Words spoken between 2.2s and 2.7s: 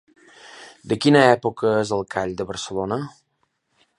de